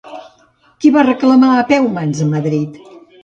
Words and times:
Qui 0.85 0.91
va 0.95 1.03
reclamar 1.09 1.51
a 1.57 1.67
Peumans 1.73 2.25
a 2.25 2.29
Madrid? 2.33 2.81